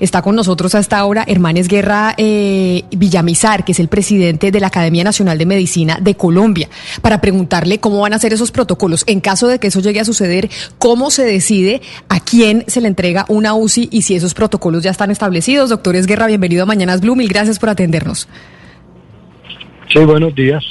Está 0.00 0.22
con 0.22 0.36
nosotros 0.36 0.74
hasta 0.74 0.98
ahora 0.98 1.24
Hermanes 1.26 1.66
Guerra 1.66 2.14
eh, 2.16 2.84
Villamizar, 2.96 3.64
que 3.64 3.72
es 3.72 3.80
el 3.80 3.88
presidente 3.88 4.50
de 4.50 4.60
la 4.60 4.68
Academia 4.68 5.02
Nacional 5.02 5.38
de 5.38 5.46
Medicina 5.46 5.98
de 6.00 6.14
Colombia, 6.14 6.68
para 7.02 7.20
preguntarle 7.20 7.80
cómo 7.80 8.00
van 8.00 8.12
a 8.12 8.18
ser 8.18 8.32
esos 8.32 8.52
protocolos. 8.52 9.04
En 9.06 9.20
caso 9.20 9.48
de 9.48 9.58
que 9.58 9.68
eso 9.68 9.80
llegue 9.80 10.00
a 10.00 10.04
suceder, 10.04 10.48
¿cómo 10.78 11.10
se 11.10 11.24
decide 11.24 11.82
a 12.08 12.20
quién 12.20 12.64
se 12.68 12.80
le 12.80 12.88
entrega 12.88 13.24
una 13.28 13.54
UCI 13.54 13.88
y 13.90 14.02
si 14.02 14.14
esos 14.14 14.34
protocolos 14.34 14.82
ya 14.82 14.90
están 14.90 15.10
establecidos? 15.10 15.70
Doctores 15.70 16.06
Guerra, 16.06 16.26
bienvenido 16.26 16.62
a 16.62 16.66
Mañanas 16.66 17.00
Blue. 17.00 17.16
Mil 17.16 17.28
gracias 17.28 17.58
por 17.58 17.68
atendernos. 17.68 18.28
Sí, 19.92 19.98
buenos 20.00 20.34
días. 20.34 20.62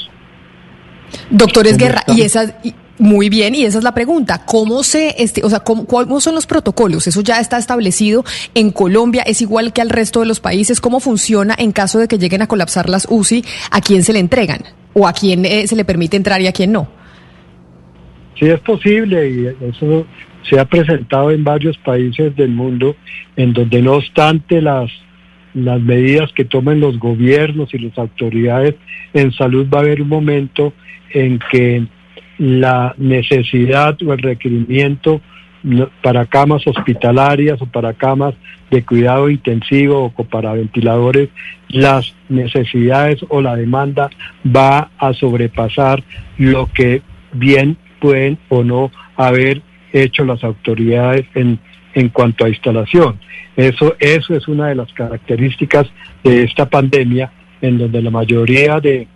Doctores 1.29 1.77
Guerra, 1.77 2.03
y 2.07 2.21
esas... 2.21 2.53
Muy 2.99 3.29
bien, 3.29 3.53
y 3.53 3.63
esa 3.63 3.77
es 3.77 3.83
la 3.83 3.93
pregunta. 3.93 4.43
¿Cómo 4.45 4.81
se, 4.81 5.21
este, 5.21 5.43
o 5.43 5.49
sea, 5.49 5.59
cómo, 5.59 5.85
cuáles 5.85 6.23
son 6.23 6.33
los 6.33 6.47
protocolos? 6.47 7.05
Eso 7.05 7.21
ya 7.21 7.39
está 7.39 7.57
establecido 7.57 8.23
en 8.55 8.71
Colombia, 8.71 9.21
es 9.21 9.41
igual 9.41 9.71
que 9.71 9.81
al 9.81 9.89
resto 9.89 10.21
de 10.21 10.25
los 10.25 10.39
países. 10.39 10.81
¿Cómo 10.81 10.99
funciona 10.99 11.55
en 11.57 11.71
caso 11.71 11.99
de 11.99 12.07
que 12.07 12.17
lleguen 12.17 12.41
a 12.41 12.47
colapsar 12.47 12.89
las 12.89 13.05
UCI? 13.09 13.45
¿A 13.69 13.81
quién 13.81 14.03
se 14.03 14.13
le 14.13 14.19
entregan? 14.19 14.61
¿O 14.93 15.07
a 15.07 15.13
quién 15.13 15.45
eh, 15.45 15.67
se 15.67 15.75
le 15.75 15.85
permite 15.85 16.17
entrar 16.17 16.41
y 16.41 16.47
a 16.47 16.51
quién 16.51 16.71
no? 16.71 16.87
Sí, 18.39 18.47
es 18.47 18.59
posible 18.61 19.29
y 19.29 19.65
eso 19.65 20.07
se 20.49 20.59
ha 20.59 20.65
presentado 20.65 21.29
en 21.31 21.43
varios 21.43 21.77
países 21.77 22.35
del 22.35 22.49
mundo, 22.49 22.95
en 23.35 23.53
donde 23.53 23.81
no 23.81 23.93
obstante 23.93 24.61
las, 24.61 24.89
las 25.53 25.79
medidas 25.81 26.31
que 26.33 26.45
tomen 26.45 26.79
los 26.79 26.97
gobiernos 26.97 27.73
y 27.73 27.79
las 27.79 27.97
autoridades 27.97 28.75
en 29.13 29.31
salud 29.33 29.67
va 29.71 29.79
a 29.79 29.81
haber 29.81 30.01
un 30.01 30.09
momento 30.09 30.73
en 31.13 31.39
que 31.51 31.85
la 32.37 32.93
necesidad 32.97 33.97
o 34.03 34.13
el 34.13 34.19
requerimiento 34.19 35.21
para 36.01 36.25
camas 36.25 36.65
hospitalarias 36.67 37.61
o 37.61 37.65
para 37.65 37.93
camas 37.93 38.35
de 38.69 38.83
cuidado 38.83 39.29
intensivo 39.29 40.13
o 40.15 40.23
para 40.23 40.53
ventiladores, 40.53 41.29
las 41.69 42.13
necesidades 42.29 43.19
o 43.29 43.41
la 43.41 43.55
demanda 43.55 44.09
va 44.45 44.91
a 44.97 45.13
sobrepasar 45.13 46.03
lo 46.37 46.67
que 46.67 47.01
bien 47.33 47.77
pueden 47.99 48.37
o 48.49 48.63
no 48.63 48.91
haber 49.15 49.61
hecho 49.93 50.25
las 50.25 50.43
autoridades 50.43 51.25
en, 51.33 51.59
en 51.93 52.09
cuanto 52.09 52.45
a 52.45 52.49
instalación. 52.49 53.19
Eso, 53.55 53.95
eso 53.99 54.35
es 54.35 54.47
una 54.47 54.67
de 54.67 54.75
las 54.75 54.93
características 54.93 55.87
de 56.23 56.43
esta 56.43 56.67
pandemia, 56.67 57.31
en 57.61 57.79
donde 57.79 58.01
la 58.01 58.11
mayoría 58.11 58.79
de, 58.79 59.07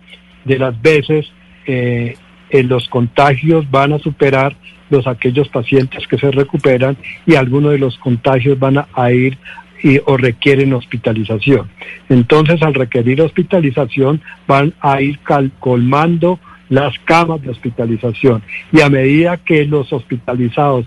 de 0.44 0.58
las 0.58 0.80
veces 0.82 1.30
eh, 1.66 2.16
los 2.62 2.88
contagios 2.88 3.70
van 3.70 3.92
a 3.92 3.98
superar 3.98 4.56
los 4.90 5.06
aquellos 5.06 5.48
pacientes 5.48 6.06
que 6.06 6.18
se 6.18 6.30
recuperan 6.30 6.96
y 7.24 7.34
algunos 7.34 7.72
de 7.72 7.78
los 7.78 7.96
contagios 7.98 8.58
van 8.58 8.84
a, 8.92 9.12
ir 9.12 9.38
y, 9.82 9.98
o 10.04 10.16
requieren 10.16 10.74
hospitalización. 10.74 11.70
Entonces, 12.10 12.62
al 12.62 12.74
requerir 12.74 13.22
hospitalización, 13.22 14.20
van 14.46 14.74
a 14.80 15.00
ir 15.00 15.18
colmando 15.58 16.38
las 16.68 16.98
camas 17.00 17.42
de 17.42 17.50
hospitalización. 17.50 18.42
Y 18.70 18.82
a 18.82 18.90
medida 18.90 19.38
que 19.38 19.64
los 19.64 19.92
hospitalizados 19.92 20.86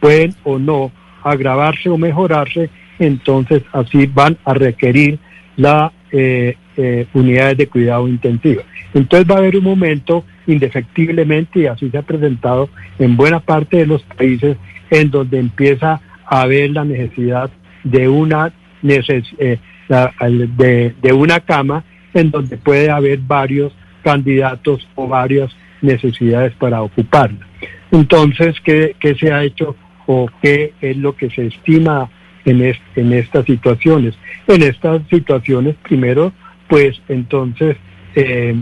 pueden 0.00 0.34
o 0.44 0.58
no 0.58 0.92
agravarse 1.22 1.88
o 1.88 1.98
mejorarse, 1.98 2.70
entonces 2.98 3.62
así 3.72 4.06
van 4.06 4.36
a 4.44 4.54
requerir 4.54 5.18
la 5.56 5.92
eh, 6.10 6.56
eh, 6.76 7.06
unidades 7.12 7.58
de 7.58 7.66
cuidado 7.66 8.08
intensivo. 8.08 8.62
Entonces 8.94 9.30
va 9.30 9.36
a 9.36 9.38
haber 9.38 9.56
un 9.56 9.64
momento 9.64 10.24
indefectiblemente, 10.46 11.60
y 11.60 11.66
así 11.66 11.90
se 11.90 11.98
ha 11.98 12.02
presentado 12.02 12.68
en 12.98 13.16
buena 13.16 13.40
parte 13.40 13.78
de 13.78 13.86
los 13.86 14.02
países, 14.02 14.56
en 14.90 15.10
donde 15.10 15.38
empieza 15.38 16.00
a 16.26 16.42
haber 16.42 16.70
la 16.70 16.84
necesidad 16.84 17.50
de 17.84 18.08
una, 18.08 18.52
eh, 18.82 19.58
de, 19.88 20.94
de 21.02 21.12
una 21.12 21.40
cama 21.40 21.84
en 22.14 22.30
donde 22.30 22.56
puede 22.56 22.90
haber 22.90 23.18
varios 23.18 23.72
candidatos 24.02 24.86
o 24.94 25.08
varias 25.08 25.50
necesidades 25.80 26.52
para 26.54 26.82
ocuparla. 26.82 27.46
Entonces, 27.90 28.56
¿qué, 28.64 28.96
¿qué, 28.98 29.14
se 29.14 29.32
ha 29.32 29.44
hecho 29.44 29.76
o 30.06 30.28
qué 30.40 30.72
es 30.80 30.96
lo 30.96 31.14
que 31.14 31.30
se 31.30 31.46
estima 31.46 32.10
en, 32.44 32.74
en 32.96 33.12
estas 33.12 33.44
situaciones? 33.44 34.14
En 34.46 34.62
estas 34.62 35.02
situaciones, 35.08 35.76
primero, 35.82 36.32
pues 36.68 37.00
entonces 37.08 37.76
eh, 38.14 38.54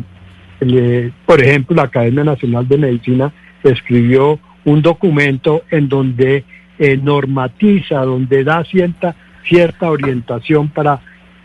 por 1.26 1.41
ejemplo, 1.41 1.76
la 1.76 1.84
Academia 1.84 2.25
Nacional 2.25 2.69
de 2.69 2.78
Medicina 2.78 3.32
escribió 3.65 4.38
un 4.65 4.82
documento 4.82 5.62
en 5.71 5.88
donde 5.88 6.44
eh, 6.78 6.97
normatiza, 6.97 8.04
donde 8.04 8.44
da 8.44 8.65
cierta, 8.65 9.15
cierta 9.44 9.91
orientación 9.91 10.69
para 10.69 11.00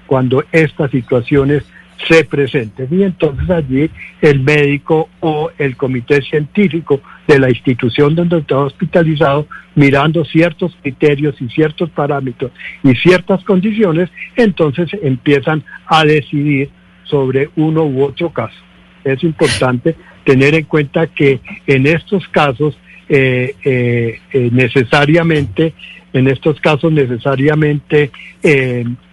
cuando 0.06 0.44
estas 0.52 0.92
situaciones 0.92 1.64
se 2.08 2.26
presenten. 2.26 2.88
Y 2.92 3.04
entonces 3.04 3.50
allí 3.50 3.90
el 4.22 4.42
médico 4.42 5.10
o 5.22 5.50
el 5.58 5.78
comité 5.78 6.22
científico 6.22 7.02
de 7.28 7.40
la 7.40 7.50
institución 7.50 8.16
donde 8.16 8.40
está 8.40 8.58
hospitalizado, 8.58 9.48
mirando 9.76 10.26
ciertos 10.26 10.76
criterios 10.82 11.42
y 11.42 11.50
ciertos 11.50 11.90
parámetros 11.90 12.52
y 12.84 12.94
ciertas 12.96 13.44
condiciones, 13.44 14.10
entonces 14.36 14.90
empiezan 15.02 15.64
a 15.88 16.04
decidir 16.04 16.70
sobre 17.06 17.50
uno 17.56 17.84
u 17.84 18.04
otro 18.04 18.30
caso 18.32 18.65
es 19.06 19.24
importante 19.24 19.96
tener 20.24 20.56
en 20.56 20.66
cuenta 20.66 21.08
que 21.08 21.40
en 21.68 21.88
estos 21.88 22.28
casos 22.28 22.78
eh, 23.08 23.56
eh, 23.64 24.20
eh, 24.34 24.50
necesariamente, 24.52 25.74
en 26.12 26.28
estos 26.28 26.60
casos 26.60 26.92
necesariamente 26.92 28.10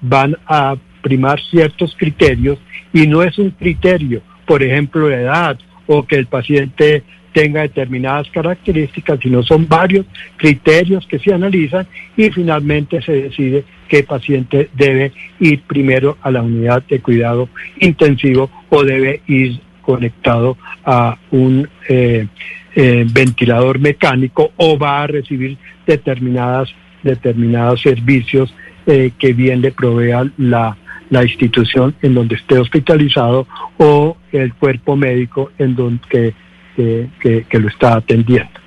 van 0.00 0.36
a 0.46 0.76
primar 1.02 1.40
ciertos 1.40 1.94
criterios 1.96 2.58
y 2.92 3.06
no 3.06 3.22
es 3.22 3.38
un 3.38 3.50
criterio, 3.50 4.22
por 4.46 4.62
ejemplo, 4.62 5.08
de 5.08 5.16
edad 5.16 5.58
o 5.86 6.06
que 6.06 6.16
el 6.16 6.26
paciente 6.26 7.02
tenga 7.32 7.62
determinadas 7.62 8.30
características, 8.30 9.18
sino 9.20 9.42
son 9.42 9.66
varios 9.66 10.06
criterios 10.36 11.06
que 11.06 11.18
se 11.18 11.32
analizan 11.32 11.86
y 12.16 12.30
finalmente 12.30 13.00
se 13.02 13.12
decide 13.12 13.64
qué 13.88 14.04
paciente 14.04 14.68
debe 14.74 15.12
ir 15.40 15.62
primero 15.62 16.18
a 16.22 16.30
la 16.30 16.42
unidad 16.42 16.82
de 16.88 17.00
cuidado 17.00 17.48
intensivo 17.80 18.50
o 18.68 18.84
debe 18.84 19.22
ir 19.26 19.60
conectado 19.82 20.56
a 20.84 21.18
un 21.30 21.68
eh, 21.88 22.26
eh, 22.74 23.06
ventilador 23.10 23.78
mecánico 23.78 24.52
o 24.56 24.78
va 24.78 25.02
a 25.02 25.06
recibir 25.06 25.58
determinadas 25.86 26.74
determinados 27.02 27.82
servicios 27.82 28.54
eh, 28.86 29.10
que 29.18 29.32
bien 29.32 29.60
le 29.60 29.72
provea 29.72 30.24
la, 30.38 30.76
la 31.10 31.24
institución 31.24 31.94
en 32.00 32.14
donde 32.14 32.36
esté 32.36 32.58
hospitalizado 32.58 33.46
o 33.76 34.16
el 34.30 34.54
cuerpo 34.54 34.96
médico 34.96 35.50
en 35.58 35.74
donde 35.74 36.34
que 36.74 37.58
lo 37.58 37.68
está 37.68 37.96
atendiendo. 37.96 38.61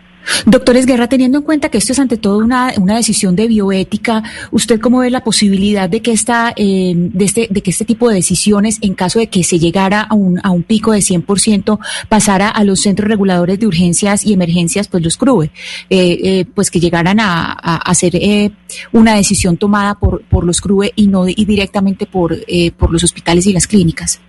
Doctores 0.46 0.86
Guerra, 0.86 1.08
teniendo 1.08 1.40
en 1.40 1.44
cuenta 1.44 1.70
que 1.70 1.78
esto 1.78 1.94
es 1.94 2.00
ante 2.00 2.18
todo 2.18 2.38
una, 2.40 2.74
una 2.78 2.96
decisión 2.96 3.36
de 3.36 3.48
bioética, 3.48 4.24
¿usted 4.52 4.80
cómo 4.80 5.00
ve 5.00 5.10
la 5.10 5.24
posibilidad 5.24 5.90
de 5.90 6.02
que, 6.02 6.12
esta, 6.12 6.54
eh, 6.56 6.94
de, 6.96 7.26
este, 7.26 7.48
de 7.50 7.62
que 7.62 7.72
este 7.72 7.86
tipo 7.86 8.10
de 8.10 8.16
decisiones, 8.16 8.80
en 8.82 8.94
caso 8.94 9.20
de 9.20 9.28
que 9.28 9.44
se 9.44 9.60
llegara 9.60 10.02
a 10.02 10.14
un, 10.14 10.40
a 10.44 10.52
un 10.52 10.64
pico 10.64 10.92
de 10.92 11.00
100%, 11.00 11.80
pasara 12.10 12.50
a 12.50 12.64
los 12.64 12.82
centros 12.82 13.08
reguladores 13.08 13.60
de 13.60 13.68
urgencias 13.68 14.26
y 14.26 14.34
emergencias, 14.34 14.88
pues 14.88 15.04
los 15.04 15.18
CRUE, 15.18 15.52
eh, 15.90 16.20
eh, 16.24 16.46
pues 16.54 16.72
que 16.72 16.80
llegaran 16.80 17.20
a, 17.20 17.52
a, 17.52 17.78
a 17.78 17.96
ser 17.96 18.16
una 18.92 19.16
decisión 19.16 19.58
tomada 19.58 19.96
por, 19.96 20.24
por 20.24 20.46
los 20.46 20.62
CRUE 20.62 20.92
y 20.96 21.08
no 21.08 21.28
y 21.28 21.46
directamente 21.46 22.06
por, 22.06 22.36
por 22.78 22.92
los 22.92 23.04
hospitales 23.04 23.46
y 23.48 23.54
las 23.54 23.68
clínicas? 23.68 24.22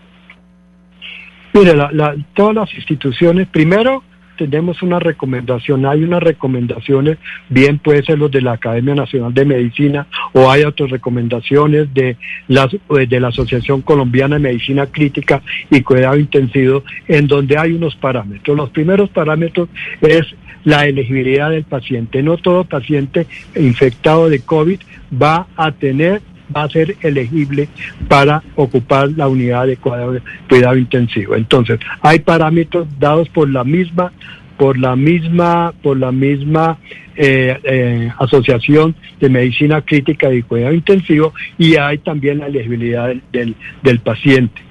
Mire, 1.56 1.74
la, 1.74 2.14
todas 2.34 2.54
las 2.54 2.74
instituciones, 2.74 3.48
primero, 3.48 4.02
tenemos 4.36 4.82
una 4.82 4.98
recomendación, 4.98 5.86
hay 5.86 6.04
unas 6.04 6.22
recomendaciones, 6.22 7.19
bien 7.48 7.78
puede 7.78 8.02
ser 8.02 8.19
los 8.19 8.30
de 8.30 8.42
la 8.42 8.52
Academia 8.52 8.94
Nacional 8.94 9.34
de 9.34 9.44
Medicina 9.44 10.06
o 10.32 10.50
hay 10.50 10.64
otras 10.64 10.91
recomendaciones 10.91 11.92
de, 11.92 12.16
las, 12.48 12.72
eh, 12.74 13.06
de 13.09 13.21
la 13.21 13.28
Asociación 13.28 13.83
Colombiana 13.83 14.36
de 14.36 14.42
Medicina 14.42 14.86
Crítica 14.86 15.42
y 15.71 15.80
Cuidado 15.80 16.18
Intensivo, 16.18 16.84
en 17.09 17.27
donde 17.27 17.59
hay 17.59 17.72
unos 17.72 17.97
parámetros. 17.97 18.56
Los 18.56 18.71
primeros 18.71 19.10
parámetros 19.10 19.68
es 20.00 20.27
la 20.65 20.86
elegibilidad 20.86 21.50
del 21.50 21.65
paciente. 21.65 22.22
No 22.22 22.36
todo 22.36 22.65
paciente 22.65 23.27
infectado 23.54 24.28
de 24.28 24.41
COVID 24.41 24.80
va 25.22 25.47
a 25.56 25.72
tener 25.72 26.21
va 26.54 26.65
a 26.65 26.69
ser 26.69 26.97
elegible 27.03 27.69
para 28.09 28.43
ocupar 28.54 29.10
la 29.10 29.28
unidad 29.28 29.66
de 29.66 29.77
cuidado, 29.77 30.77
intensivo. 30.77 31.34
Entonces, 31.34 31.78
hay 32.03 32.21
parámetros 32.21 32.87
dados 32.98 33.28
por 33.28 33.48
la 33.48 33.65
misma 33.65 34.13
por 34.57 34.78
la 34.78 34.97
misma 34.97 35.75
por 35.83 35.98
la 35.98 36.13
misma 36.13 36.78
eh, 37.15 37.59
eh, 37.63 38.10
asociación 38.19 38.95
de 39.21 39.28
medicina 39.28 39.83
crítica 39.83 40.33
y 40.33 40.43
cuidado 40.43 40.72
intensivo 40.72 41.34
y 41.59 41.77
hay 41.77 41.98
también 41.98 42.39
la 42.39 42.47
elegibilidad 42.47 43.15
del, 43.33 44.01
paciente. 44.01 44.63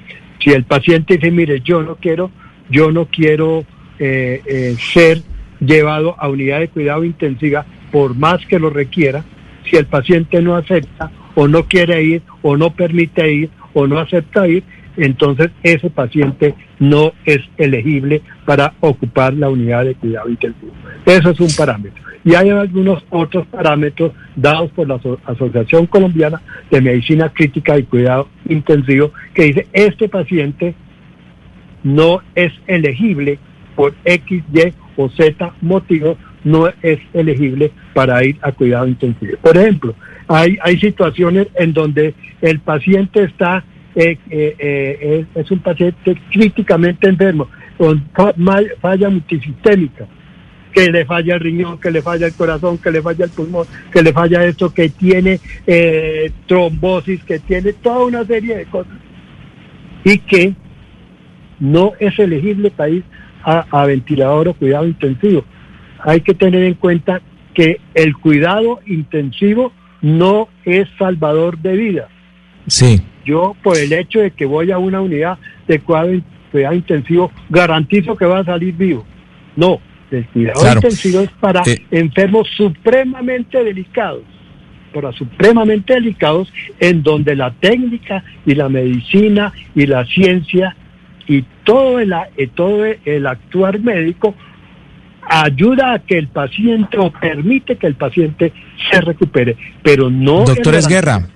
Si 0.43 0.51
el 0.51 0.63
paciente 0.63 1.15
dice, 1.15 1.31
mire, 1.31 1.61
yo 1.61 1.83
no 1.83 1.95
quiero, 1.95 2.31
yo 2.69 2.91
no 2.91 3.05
quiero 3.05 3.63
eh, 3.99 4.75
ser 4.93 5.21
llevado 5.59 6.15
a 6.19 6.29
unidad 6.29 6.59
de 6.59 6.67
cuidado 6.67 7.03
intensiva 7.03 7.65
por 7.91 8.15
más 8.15 8.45
que 8.47 8.59
lo 8.59 8.69
requiera, 8.69 9.23
si 9.69 9.77
el 9.77 9.85
paciente 9.85 10.41
no 10.41 10.55
acepta 10.55 11.11
o 11.35 11.47
no 11.47 11.63
quiere 11.63 12.01
ir 12.03 12.21
o 12.41 12.57
no 12.57 12.71
permite 12.71 13.31
ir 13.31 13.49
o 13.73 13.87
no 13.87 13.99
acepta 13.99 14.47
ir, 14.47 14.63
entonces 14.97 15.51
ese 15.63 15.89
paciente 15.89 16.55
no 16.79 17.11
es 17.25 17.41
elegible 17.57 18.21
para 18.45 18.73
ocupar 18.79 19.33
la 19.33 19.49
unidad 19.49 19.85
de 19.85 19.95
cuidado 19.95 20.29
intensivo. 20.29 20.71
Eso 21.05 21.29
es 21.31 21.39
un 21.39 21.53
parámetro. 21.55 22.01
Y 22.23 22.33
hay 22.33 22.49
algunos 22.49 23.03
otros 23.11 23.45
parámetros 23.47 24.13
dados 24.35 24.71
por 24.71 24.87
la 24.87 24.99
Asociación 25.25 25.85
Colombiana 25.85 26.41
de 26.71 26.81
Medicina 26.81 27.29
Crítica 27.29 27.77
y 27.77 27.83
Cuidado 27.83 28.27
Intensivo 28.49 29.11
que 29.33 29.43
dice 29.43 29.67
este 29.73 30.09
paciente 30.09 30.73
no 31.83 32.21
es 32.33 32.51
elegible 32.65 33.37
por 33.75 33.93
X, 34.05 34.43
Y 34.51 34.73
o 34.97 35.09
Z 35.09 35.53
motivos, 35.61 36.17
no 36.45 36.67
es 36.81 36.99
elegible 37.13 37.71
para 37.93 38.23
ir 38.23 38.37
a 38.41 38.53
cuidado 38.53 38.87
intensivo. 38.87 39.37
Por 39.41 39.57
ejemplo, 39.57 39.93
hay, 40.27 40.57
hay 40.61 40.79
situaciones 40.79 41.47
en 41.55 41.73
donde 41.73 42.13
el 42.41 42.59
paciente 42.59 43.23
está 43.23 43.65
eh, 43.95 44.17
eh, 44.29 44.55
eh, 44.59 45.25
es, 45.35 45.51
un 45.51 45.59
paciente 45.59 46.17
críticamente 46.29 47.07
enfermo, 47.07 47.47
con 47.77 48.03
falla 48.81 49.09
multisistémica, 49.09 50.05
que 50.73 50.91
le 50.91 51.05
falla 51.05 51.35
el 51.35 51.39
riñón, 51.39 51.79
que 51.79 51.91
le 51.91 52.01
falla 52.01 52.27
el 52.27 52.33
corazón, 52.33 52.77
que 52.77 52.91
le 52.91 53.01
falla 53.01 53.23
el 53.23 53.31
pulmón, 53.31 53.65
que 53.93 54.03
le 54.03 54.11
falla 54.11 54.43
esto, 54.43 54.73
que 54.73 54.89
tiene 54.89 55.39
trombosis, 56.45 57.23
que 57.23 57.39
tiene 57.39 57.71
toda 57.71 58.05
una 58.05 58.25
serie 58.25 58.57
de 58.57 58.65
cosas, 58.65 58.93
y 60.03 60.17
que 60.17 60.53
no 61.59 61.93
es 61.97 62.19
elegible 62.19 62.71
para 62.71 62.89
ir 62.89 63.03
a, 63.43 63.65
a 63.71 63.85
ventilador 63.85 64.49
o 64.49 64.53
cuidado 64.53 64.87
intensivo. 64.87 65.45
Hay 65.99 66.21
que 66.21 66.33
tener 66.33 66.63
en 66.63 66.75
cuenta 66.75 67.21
que 67.53 67.79
el 67.93 68.15
cuidado 68.15 68.79
intensivo 68.85 69.71
no 70.01 70.49
es 70.65 70.87
salvador 70.97 71.57
de 71.57 71.75
vida. 71.75 72.07
Sí 72.67 73.01
yo 73.25 73.55
por 73.61 73.77
el 73.77 73.91
hecho 73.91 74.19
de 74.19 74.31
que 74.31 74.45
voy 74.45 74.71
a 74.71 74.77
una 74.77 75.01
unidad 75.01 75.37
de 75.67 75.79
cuidado, 75.79 76.13
intensivo, 76.73 77.31
garantizo 77.49 78.15
que 78.15 78.25
va 78.25 78.39
a 78.39 78.45
salir 78.45 78.73
vivo. 78.75 79.05
No, 79.55 79.81
el 80.11 80.25
cuidado 80.27 80.75
intensivo 80.75 81.19
es 81.21 81.31
para 81.31 81.63
eh. 81.65 81.81
enfermos 81.91 82.47
supremamente 82.55 83.61
delicados, 83.61 84.23
para 84.93 85.11
supremamente 85.11 85.95
delicados, 85.95 86.53
en 86.79 87.03
donde 87.03 87.35
la 87.35 87.51
técnica 87.51 88.23
y 88.45 88.53
la 88.55 88.69
medicina 88.69 89.51
y 89.73 89.87
la 89.87 90.05
ciencia 90.05 90.77
y 91.27 91.43
todo 91.63 91.99
el, 91.99 92.13
todo 92.53 92.85
el 92.85 93.27
actuar 93.27 93.79
médico 93.79 94.35
ayuda 95.29 95.93
a 95.93 95.99
que 95.99 96.17
el 96.17 96.27
paciente 96.27 96.97
o 96.97 97.11
permite 97.11 97.77
que 97.77 97.87
el 97.87 97.95
paciente 97.95 98.53
se 98.91 99.01
recupere, 99.01 99.57
pero 99.83 100.09
no... 100.09 100.45
Doctor 100.45 100.87
Guerra. 100.87 101.27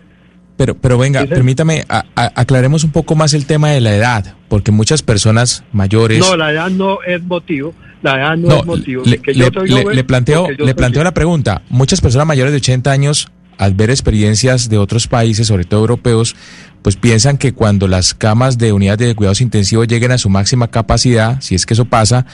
Pero, 0.58 0.76
pero 0.76 0.98
venga, 0.98 1.26
permítame, 1.26 1.86
aclaremos 2.16 2.84
un 2.84 2.92
poco 2.92 3.16
más 3.16 3.34
el 3.34 3.46
tema 3.46 3.70
de 3.70 3.80
la 3.80 3.96
edad, 3.96 4.36
porque 4.50 4.72
muchas 4.72 5.02
personas 5.02 5.64
mayores... 5.72 6.20
No, 6.20 6.36
la 6.36 6.52
edad 6.52 6.70
no 6.70 7.02
es 7.02 7.24
motivo, 7.24 7.74
la 8.02 8.18
edad 8.18 8.36
no, 8.36 8.60
es 8.60 8.66
motivo. 8.66 9.04
Le, 9.06 9.22
le, 9.26 10.04
planteo, 10.04 10.50
le 10.50 10.76
planteo 10.76 11.04
la 11.04 11.14
pregunta, 11.14 11.62
muchas 11.70 12.02
personas 12.02 12.28
mayores 12.28 12.52
de 12.52 12.58
80 12.58 12.92
años, 12.92 13.32
al 13.58 13.74
ver 13.74 13.90
experiencias 13.90 14.68
de 14.68 14.78
otros 14.78 15.08
países, 15.08 15.48
sobre 15.48 15.64
todo 15.64 15.80
europeos, 15.80 16.36
pues 16.82 16.98
piensan 16.98 17.38
que 17.38 17.54
cuando 17.54 17.88
las 17.88 18.14
camas 18.14 18.58
de 18.58 18.74
unidades 18.74 19.08
de 19.08 19.16
cuidados 19.16 19.40
intensivos 19.40 19.88
lleguen 19.88 20.12
a 20.12 20.18
su 20.18 20.30
máxima 20.30 20.68
capacidad, 20.70 21.40
si 21.40 21.56
es 21.56 21.66
que 21.66 21.74
eso 21.74 21.86
pasa, 21.86 22.26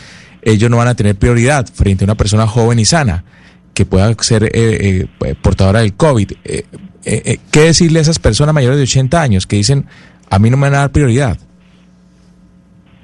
ellos 0.46 0.70
no 0.70 0.78
van 0.78 0.88
a 0.88 0.96
tener 0.96 1.16
prioridad 1.16 1.68
frente 1.68 2.04
a 2.04 2.06
una 2.06 2.16
persona 2.16 2.48
joven 2.48 2.80
y 2.80 2.86
sana 2.86 3.24
que 3.74 3.86
pueda 3.86 4.14
ser 4.22 4.44
eh, 4.46 5.08
eh, 5.20 5.36
portadora 5.42 5.82
del 5.82 5.96
COVID. 5.96 6.32
Eh, 6.46 6.64
eh, 7.06 7.22
eh, 7.26 7.38
¿qué 7.52 7.62
decirle 7.62 8.00
a 8.00 8.02
esas 8.02 8.18
personas 8.18 8.56
mayores 8.56 8.78
de 8.78 8.84
80 8.84 9.22
años 9.22 9.46
que 9.46 9.58
dicen, 9.58 9.86
a 10.30 10.40
mí 10.40 10.50
no 10.50 10.58
me 10.58 10.64
van 10.64 10.76
a 10.76 10.80
dar 10.80 10.92
prioridad? 10.92 11.38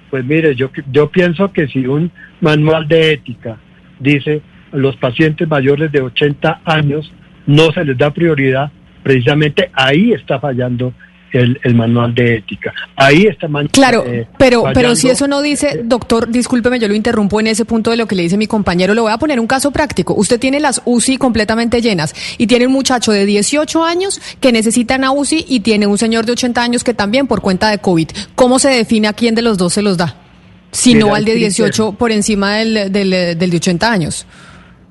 Pues 0.09 0.25
mire, 0.25 0.55
yo, 0.55 0.71
yo 0.91 1.09
pienso 1.09 1.51
que 1.51 1.67
si 1.67 1.85
un 1.85 2.11
manual 2.41 2.87
de 2.87 3.13
ética 3.13 3.57
dice 3.99 4.41
los 4.71 4.95
pacientes 4.97 5.47
mayores 5.47 5.91
de 5.91 6.01
80 6.01 6.61
años 6.65 7.11
no 7.45 7.71
se 7.71 7.83
les 7.85 7.97
da 7.97 8.11
prioridad, 8.11 8.71
precisamente 9.03 9.69
ahí 9.73 10.13
está 10.13 10.39
fallando 10.39 10.93
el, 11.33 11.75
manual 11.75 12.13
de 12.13 12.37
ética. 12.37 12.73
Ahí 12.95 13.23
está 13.23 13.47
Claro, 13.71 14.03
eh, 14.05 14.27
pero, 14.37 14.65
pero 14.73 14.95
si 14.95 15.09
eso 15.09 15.27
no 15.27 15.41
dice, 15.41 15.81
doctor, 15.83 16.29
discúlpeme, 16.29 16.79
yo 16.79 16.87
lo 16.87 16.93
interrumpo 16.93 17.39
en 17.39 17.47
ese 17.47 17.65
punto 17.65 17.91
de 17.91 17.97
lo 17.97 18.07
que 18.07 18.15
le 18.15 18.23
dice 18.23 18.37
mi 18.37 18.47
compañero. 18.47 18.93
Le 18.93 19.01
voy 19.01 19.11
a 19.11 19.17
poner 19.17 19.39
un 19.39 19.47
caso 19.47 19.71
práctico. 19.71 20.13
Usted 20.13 20.39
tiene 20.39 20.59
las 20.59 20.81
UCI 20.85 21.17
completamente 21.17 21.81
llenas 21.81 22.13
y 22.37 22.47
tiene 22.47 22.67
un 22.67 22.73
muchacho 22.73 23.11
de 23.11 23.25
18 23.25 23.83
años 23.83 24.21
que 24.39 24.51
necesita 24.51 24.95
una 24.95 25.11
UCI 25.11 25.45
y 25.47 25.59
tiene 25.61 25.87
un 25.87 25.97
señor 25.97 26.25
de 26.25 26.33
80 26.33 26.61
años 26.61 26.83
que 26.83 26.93
también 26.93 27.27
por 27.27 27.41
cuenta 27.41 27.69
de 27.69 27.79
COVID. 27.79 28.09
¿Cómo 28.35 28.59
se 28.59 28.69
define 28.69 29.07
a 29.07 29.13
quién 29.13 29.35
de 29.35 29.41
los 29.41 29.57
dos 29.57 29.73
se 29.73 29.81
los 29.81 29.97
da? 29.97 30.15
Si 30.71 30.93
no 30.93 31.15
al 31.15 31.25
de 31.25 31.35
18 31.35 31.93
por 31.93 32.11
encima 32.11 32.55
del, 32.55 32.91
del, 32.91 33.09
del 33.37 33.49
de 33.49 33.57
80 33.57 33.91
años. 33.91 34.25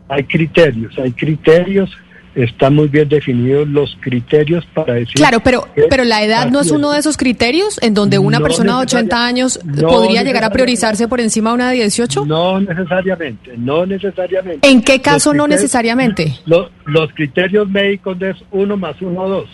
Hay 0.09 0.25
criterios, 0.25 0.93
hay 0.99 1.13
criterios 1.13 1.91
están 2.35 2.75
muy 2.75 2.89
bien 2.89 3.09
definidos 3.09 3.69
los 3.69 3.97
criterios 4.01 4.65
para 4.67 4.95
decir... 4.95 5.15
Claro, 5.15 5.41
pero, 5.41 5.67
pero 5.89 6.05
la 6.05 6.23
edad 6.23 6.51
no 6.51 6.61
es 6.61 6.71
uno 6.71 6.93
de 6.93 7.01
esos 7.01 7.17
criterios 7.17 7.79
en 7.83 7.95
donde 7.95 8.19
una 8.19 8.41
persona 8.41 8.77
de 8.77 8.83
80 8.83 9.27
años 9.27 9.61
podría 9.81 10.23
llegar 10.23 10.45
a 10.45 10.51
priorizarse 10.51 11.09
por 11.09 11.21
encima 11.21 11.51
de 11.51 11.55
una 11.55 11.71
de 11.71 11.77
18? 11.77 12.27
No 12.27 12.61
necesariamente, 12.61 13.55
no 13.57 13.85
necesariamente. 13.85 14.69
¿En 14.69 14.83
qué 14.83 15.01
caso 15.01 15.35
no 15.35 15.49
necesariamente? 15.49 16.35
Los, 16.47 16.71
los 16.85 17.13
criterios 17.13 17.69
médicos 17.69 18.17
es 18.23 18.37
uno 18.51 18.77
más 18.77 19.01
uno, 19.01 19.29
dos. 19.29 19.49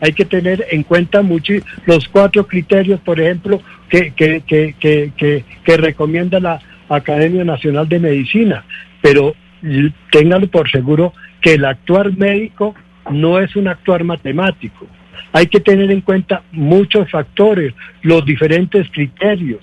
Hay 0.00 0.12
que 0.12 0.24
tener 0.24 0.66
en 0.70 0.82
cuenta 0.82 1.22
mucho 1.22 1.54
los 1.86 2.08
cuatro 2.08 2.46
criterios, 2.46 3.00
por 3.00 3.20
ejemplo, 3.20 3.60
que, 3.88 4.12
que, 4.12 4.42
que, 4.46 4.74
que, 4.78 5.44
que 5.64 5.76
recomienda 5.76 6.40
la 6.40 6.60
Academia 6.88 7.44
Nacional 7.44 7.88
de 7.88 8.00
Medicina, 8.00 8.64
pero 9.00 9.34
ténganlo 10.10 10.48
por 10.48 10.70
seguro 10.70 11.12
que 11.44 11.52
el 11.52 11.64
actuar 11.66 12.16
médico 12.16 12.74
no 13.12 13.38
es 13.38 13.54
un 13.54 13.68
actuar 13.68 14.02
matemático. 14.02 14.86
Hay 15.30 15.46
que 15.46 15.60
tener 15.60 15.90
en 15.90 16.00
cuenta 16.00 16.42
muchos 16.52 17.10
factores, 17.10 17.74
los 18.00 18.24
diferentes 18.24 18.86
criterios. 18.90 19.60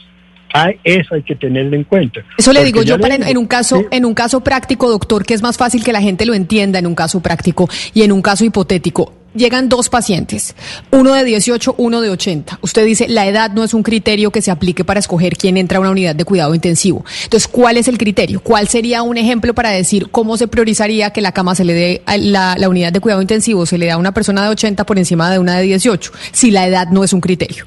Hay, 0.53 0.79
eso 0.83 1.15
hay 1.15 1.23
que 1.23 1.35
tenerlo 1.35 1.75
en 1.75 1.85
cuenta. 1.85 2.21
Eso 2.37 2.53
le 2.53 2.63
digo 2.63 2.83
yo 2.83 2.99
para 2.99 3.15
en, 3.15 3.37
un 3.37 3.47
caso, 3.47 3.85
en 3.89 4.05
un 4.05 4.13
caso 4.13 4.43
práctico, 4.43 4.91
doctor, 4.91 5.25
que 5.25 5.33
es 5.33 5.41
más 5.41 5.57
fácil 5.57 5.83
que 5.83 5.91
la 5.91 6.01
gente 6.01 6.27
lo 6.27 6.35
entienda 6.35 6.77
en 6.77 6.85
un 6.85 6.93
caso 6.93 7.19
práctico 7.19 7.67
y 7.95 8.03
en 8.03 8.11
un 8.11 8.21
caso 8.21 8.45
hipotético 8.45 9.20
llegan 9.33 9.69
dos 9.69 9.89
pacientes, 9.89 10.55
uno 10.91 11.13
de 11.13 11.23
18, 11.23 11.75
uno 11.77 12.01
de 12.01 12.09
80. 12.09 12.59
Usted 12.61 12.85
dice, 12.85 13.07
la 13.07 13.27
edad 13.27 13.51
no 13.51 13.63
es 13.63 13.73
un 13.73 13.83
criterio 13.83 14.31
que 14.31 14.41
se 14.41 14.51
aplique 14.51 14.83
para 14.83 14.99
escoger 14.99 15.37
quién 15.37 15.57
entra 15.57 15.77
a 15.77 15.81
una 15.81 15.91
unidad 15.91 16.15
de 16.15 16.25
cuidado 16.25 16.53
intensivo. 16.53 17.05
Entonces, 17.23 17.47
¿cuál 17.47 17.77
es 17.77 17.87
el 17.87 17.97
criterio? 17.97 18.41
¿Cuál 18.41 18.67
sería 18.67 19.01
un 19.03 19.17
ejemplo 19.17 19.53
para 19.53 19.69
decir 19.69 20.09
cómo 20.11 20.37
se 20.37 20.47
priorizaría 20.47 21.11
que 21.11 21.21
la 21.21 21.31
cama 21.31 21.55
se 21.55 21.65
le 21.65 21.73
dé, 21.73 22.01
la, 22.19 22.55
la 22.57 22.69
unidad 22.69 22.91
de 22.91 22.99
cuidado 22.99 23.21
intensivo 23.21 23.65
se 23.65 23.77
le 23.77 23.87
da 23.87 23.93
a 23.95 23.97
una 23.97 24.13
persona 24.13 24.43
de 24.43 24.49
80 24.49 24.85
por 24.85 24.97
encima 24.97 25.31
de 25.31 25.39
una 25.39 25.57
de 25.57 25.63
18, 25.63 26.11
si 26.31 26.51
la 26.51 26.67
edad 26.67 26.87
no 26.89 27.03
es 27.03 27.13
un 27.13 27.21
criterio? 27.21 27.65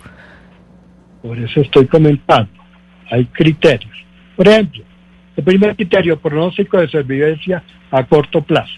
Por 1.22 1.38
eso 1.38 1.60
estoy 1.60 1.86
comentando. 1.86 2.50
Hay 3.10 3.24
criterios. 3.26 3.92
Por 4.36 4.48
ejemplo, 4.48 4.82
el 5.36 5.44
primer 5.44 5.74
criterio, 5.74 6.18
pronóstico 6.18 6.78
de 6.78 6.86
supervivencia 6.86 7.62
a 7.90 8.04
corto 8.04 8.42
plazo. 8.42 8.72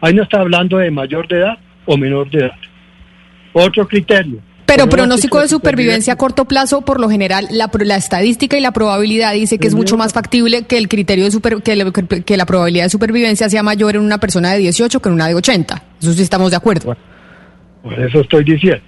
Ahí 0.00 0.14
no 0.14 0.22
está 0.22 0.40
hablando 0.40 0.78
de 0.78 0.90
mayor 0.90 1.26
de 1.28 1.38
edad, 1.38 1.58
o 1.88 1.96
menor 1.96 2.30
de 2.30 2.40
edad. 2.40 2.52
Otro 3.52 3.88
criterio. 3.88 4.40
Pero 4.66 4.86
pronóstico 4.86 5.40
de 5.40 5.48
supervivencia 5.48 6.12
a 6.12 6.16
corto 6.16 6.44
plazo, 6.44 6.82
por 6.82 7.00
lo 7.00 7.08
general, 7.08 7.48
la, 7.50 7.70
la 7.80 7.96
estadística 7.96 8.58
y 8.58 8.60
la 8.60 8.70
probabilidad 8.70 9.32
dice 9.32 9.58
que 9.58 9.66
es 9.66 9.74
mucho 9.74 9.96
más 9.96 10.12
factible 10.12 10.66
que 10.66 10.76
el 10.76 10.88
criterio 10.88 11.24
de 11.24 11.30
super, 11.30 11.62
que, 11.62 12.22
que, 12.22 12.36
la 12.36 12.44
probabilidad 12.44 12.84
de 12.84 12.90
supervivencia 12.90 13.48
sea 13.48 13.62
mayor 13.62 13.96
en 13.96 14.02
una 14.02 14.18
persona 14.18 14.52
de 14.52 14.58
18 14.58 15.00
que 15.00 15.08
en 15.08 15.14
una 15.14 15.26
de 15.26 15.34
80. 15.36 15.82
Eso 16.02 16.12
sí 16.12 16.22
estamos 16.22 16.50
de 16.50 16.58
acuerdo. 16.58 16.94
por 17.82 17.98
eso 17.98 18.20
estoy 18.20 18.44
diciendo. 18.44 18.82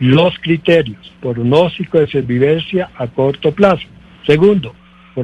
Los 0.00 0.34
criterios, 0.40 0.98
pronóstico 1.20 2.00
de 2.00 2.06
supervivencia 2.08 2.90
a 2.98 3.06
corto 3.06 3.52
plazo. 3.52 3.86
Segundo, 4.26 4.74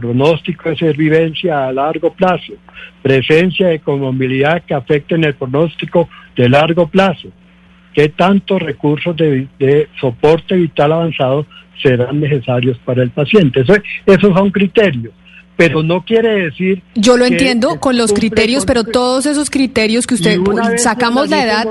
pronóstico 0.01 0.71
de 0.71 0.77
supervivencia 0.77 1.67
a 1.67 1.73
largo 1.73 2.13
plazo, 2.13 2.55
presencia 3.03 3.69
de 3.69 3.81
comorbilidad 3.81 4.63
que 4.65 4.75
afecten 4.75 5.25
el 5.25 5.35
pronóstico 5.35 6.09
de 6.37 6.49
largo 6.49 6.89
plazo, 6.89 7.29
qué 7.95 8.09
tantos 8.09 8.61
recursos 8.63 9.17
de, 9.17 9.89
soporte 10.01 10.55
vital 10.57 10.93
avanzado 10.93 11.47
serán 11.83 12.21
necesarios 12.21 12.79
para 12.85 13.03
el 13.03 13.11
paciente. 13.11 13.61
Eso, 13.61 13.75
esos 14.07 14.35
son 14.35 14.51
criterios. 14.51 15.13
Pero 15.55 15.83
no 15.83 16.03
quiere 16.03 16.45
decir... 16.45 16.83
Yo 16.95 17.17
lo 17.17 17.27
entiendo 17.27 17.79
con 17.79 17.97
los 17.99 18.13
criterios, 18.13 18.65
pero 18.65 18.85
todos 18.85 19.27
esos 19.27 19.51
criterios 19.51 20.07
que 20.07 20.15
usted... 20.15 20.41
Sacamos 20.79 21.29
la 21.29 21.45
edad... 21.45 21.67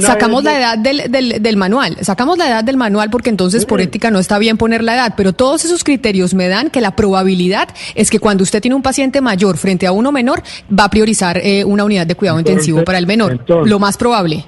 sacamos 0.00 0.44
la 0.44 0.58
edad 0.58 0.78
del, 0.78 1.10
del, 1.10 1.42
del, 1.42 1.56
manual, 1.56 1.96
sacamos 2.02 2.38
la 2.38 2.48
edad 2.48 2.64
del 2.64 2.76
manual 2.76 3.10
porque 3.10 3.30
entonces 3.30 3.64
por 3.64 3.80
ética 3.80 4.10
no 4.10 4.18
está 4.18 4.38
bien 4.38 4.56
poner 4.56 4.82
la 4.82 4.94
edad, 4.94 5.14
pero 5.16 5.32
todos 5.32 5.64
esos 5.64 5.84
criterios 5.84 6.34
me 6.34 6.48
dan 6.48 6.70
que 6.70 6.80
la 6.80 6.94
probabilidad 6.94 7.68
es 7.94 8.10
que 8.10 8.18
cuando 8.18 8.42
usted 8.42 8.60
tiene 8.60 8.74
un 8.74 8.82
paciente 8.82 9.20
mayor 9.20 9.56
frente 9.56 9.86
a 9.86 9.92
uno 9.92 10.12
menor, 10.12 10.42
va 10.78 10.84
a 10.84 10.90
priorizar 10.90 11.38
eh, 11.38 11.64
una 11.64 11.84
unidad 11.84 12.06
de 12.06 12.14
cuidado 12.14 12.38
intensivo 12.38 12.84
para 12.84 12.98
el 12.98 13.06
menor, 13.06 13.44
lo 13.48 13.78
más 13.78 13.96
probable. 13.96 14.46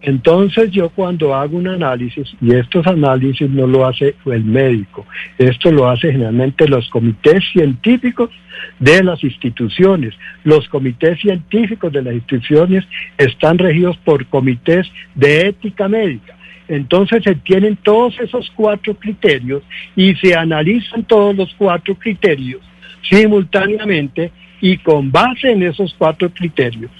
Entonces 0.00 0.70
yo 0.70 0.90
cuando 0.90 1.34
hago 1.34 1.56
un 1.56 1.68
análisis, 1.68 2.28
y 2.40 2.54
estos 2.54 2.86
análisis 2.86 3.50
no 3.50 3.66
lo 3.66 3.86
hace 3.86 4.14
el 4.26 4.44
médico, 4.44 5.04
esto 5.38 5.72
lo 5.72 5.88
hace 5.88 6.12
generalmente 6.12 6.68
los 6.68 6.88
comités 6.88 7.42
científicos 7.52 8.30
de 8.78 9.02
las 9.02 9.22
instituciones. 9.24 10.14
Los 10.44 10.68
comités 10.68 11.20
científicos 11.20 11.92
de 11.92 12.02
las 12.02 12.14
instituciones 12.14 12.84
están 13.16 13.58
regidos 13.58 13.96
por 13.98 14.24
comités 14.26 14.86
de 15.14 15.48
ética 15.48 15.88
médica. 15.88 16.36
Entonces 16.68 17.24
se 17.24 17.34
tienen 17.34 17.76
todos 17.76 18.18
esos 18.20 18.50
cuatro 18.54 18.94
criterios 18.94 19.62
y 19.96 20.14
se 20.16 20.34
analizan 20.34 21.02
todos 21.04 21.34
los 21.34 21.52
cuatro 21.54 21.94
criterios 21.94 22.60
simultáneamente 23.08 24.30
y 24.60 24.76
con 24.78 25.10
base 25.10 25.50
en 25.50 25.62
esos 25.62 25.94
cuatro 25.96 26.30
criterios 26.30 26.90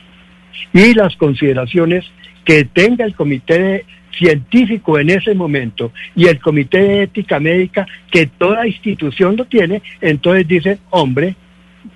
y 0.72 0.94
las 0.94 1.14
consideraciones 1.16 2.04
que 2.48 2.64
tenga 2.64 3.04
el 3.04 3.14
comité 3.14 3.84
científico 4.16 4.98
en 4.98 5.10
ese 5.10 5.34
momento 5.34 5.92
y 6.16 6.28
el 6.28 6.40
comité 6.40 6.78
de 6.78 7.02
ética 7.02 7.38
médica 7.38 7.86
que 8.10 8.26
toda 8.26 8.66
institución 8.66 9.36
lo 9.36 9.44
tiene, 9.44 9.82
entonces 10.00 10.48
dice, 10.48 10.78
hombre, 10.88 11.36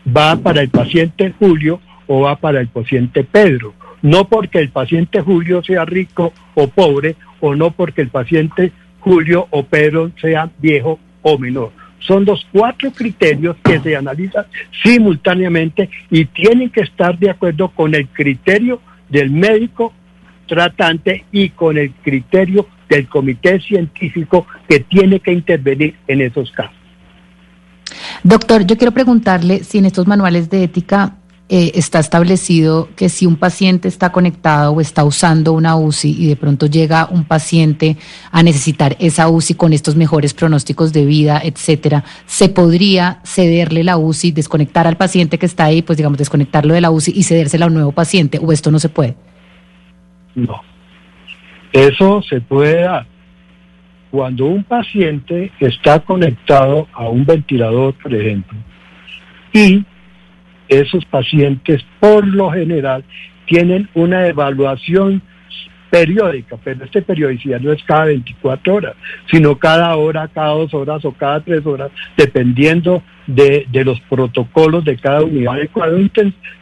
va 0.07 0.37
para 0.37 0.61
el 0.61 0.69
paciente 0.69 1.33
Julio 1.39 1.81
o 2.07 2.21
va 2.21 2.37
para 2.37 2.61
el 2.61 2.69
paciente 2.69 3.25
Pedro. 3.25 3.73
No 4.03 4.29
porque 4.29 4.59
el 4.59 4.69
paciente 4.69 5.23
Julio 5.23 5.65
sea 5.65 5.87
rico 5.87 6.35
o 6.55 6.69
pobre 6.69 7.17
o 7.41 7.55
no 7.55 7.71
porque 7.71 8.03
el 8.03 8.09
paciente 8.09 8.73
Julio 9.01 9.47
o 9.49 9.63
Pedro 9.63 10.11
sea 10.21 10.51
viejo 10.59 11.01
o 11.23 11.39
menor. 11.39 11.73
Son 12.01 12.27
los 12.27 12.47
cuatro 12.53 12.93
criterios 12.93 13.57
que 13.65 13.81
se 13.81 13.97
analizan 13.97 14.45
simultáneamente 14.83 15.89
y 16.11 16.27
tienen 16.27 16.69
que 16.69 16.83
estar 16.83 17.19
de 17.19 17.31
acuerdo 17.31 17.71
con 17.71 17.95
el 17.95 18.07
criterio 18.09 18.83
del 19.09 19.31
médico 19.31 19.95
tratante 20.47 21.25
y 21.33 21.51
con 21.51 21.79
el 21.79 21.93
criterio 22.03 22.67
del 22.89 23.09
comité 23.09 23.61
científico 23.61 24.47
que 24.69 24.81
tiene 24.81 25.21
que 25.21 25.33
intervenir 25.33 25.97
en 26.07 26.21
esos 26.21 26.51
casos. 26.53 26.77
Doctor, 28.23 28.67
yo 28.67 28.77
quiero 28.77 28.93
preguntarle 28.93 29.65
si 29.65 29.79
en 29.79 29.87
estos 29.87 30.07
manuales 30.07 30.51
de 30.51 30.65
ética 30.65 31.17
eh, 31.49 31.73
está 31.75 31.99
establecido 31.99 32.89
que 32.97 33.09
si 33.09 33.27
un 33.27 33.37
paciente 33.37 33.87
está 33.87 34.11
conectado 34.11 34.73
o 34.73 34.81
está 34.81 35.05
usando 35.05 35.53
una 35.53 35.77
UCI 35.77 36.17
y 36.19 36.27
de 36.29 36.37
pronto 36.37 36.67
llega 36.67 37.09
un 37.11 37.25
paciente 37.25 37.99
a 38.31 38.43
necesitar 38.43 38.97
esa 39.01 39.29
UCI 39.29 39.55
con 39.55 39.73
estos 39.73 39.97
mejores 39.97 40.33
pronósticos 40.33 40.93
de 40.95 41.05
vida, 41.05 41.43
etcétera, 41.45 42.05
se 42.27 42.49
podría 42.49 43.21
cederle 43.25 43.85
la 43.85 43.99
UCI, 43.99 44.33
desconectar 44.33 44.87
al 44.87 44.97
paciente 44.97 45.39
que 45.39 45.47
está 45.47 45.65
ahí, 45.65 45.83
pues 45.83 45.99
digamos 45.99 46.17
desconectarlo 46.17 46.73
de 46.73 46.81
la 46.81 46.91
UCI 46.91 47.13
y 47.15 47.23
cedérsela 47.25 47.67
a 47.67 47.69
un 47.69 47.75
nuevo 47.75 47.93
paciente, 47.93 48.39
o 48.39 48.51
esto 48.53 48.71
no 48.71 48.79
se 48.79 48.89
puede. 48.89 49.17
No. 50.35 50.63
Eso 51.73 52.23
se 52.23 52.41
puede 52.41 52.83
dar 52.83 53.07
cuando 54.11 54.45
un 54.45 54.63
paciente 54.63 55.51
está 55.59 56.01
conectado 56.01 56.87
a 56.93 57.09
un 57.09 57.25
ventilador, 57.25 57.95
por 57.95 58.15
ejemplo, 58.15 58.59
y 59.55 59.85
esos 60.69 61.05
pacientes 61.07 61.83
por 61.99 62.27
lo 62.27 62.51
general 62.51 63.05
tienen 63.47 63.89
una 63.95 64.27
evaluación 64.27 65.23
periódica, 65.93 66.57
pero 66.65 66.87
esta 66.87 67.03
periodicidad 67.03 67.61
no 67.61 67.71
es 67.71 67.85
cada 67.85 68.07
24 68.07 68.75
horas, 68.75 68.95
sino 69.31 69.59
cada 69.59 69.95
hora, 69.95 70.27
cada 70.27 70.55
dos 70.55 70.73
horas 70.73 71.05
o 71.05 71.13
cada 71.13 71.41
tres 71.41 71.67
horas, 71.67 71.91
dependiendo 72.17 73.03
de, 73.27 73.67
los 73.85 74.01
protocolos 74.09 74.87
de 74.87 74.97
cada 74.97 75.23
unidad 75.23 75.57
de 75.57 75.69
cuidado, 75.69 75.99